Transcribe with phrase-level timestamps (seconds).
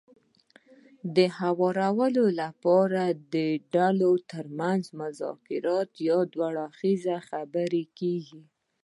[1.15, 3.03] د هوارولو لپاره
[3.33, 3.35] د
[3.73, 8.41] ډلو ترمنځ مذاکرات يا دوه اړخیزې خبرې کېږي.